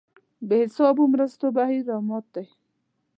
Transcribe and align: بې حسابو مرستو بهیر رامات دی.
بې 0.47 0.57
حسابو 0.67 1.03
مرستو 1.13 1.47
بهیر 1.55 1.83
رامات 1.89 2.25
دی. 2.35 2.47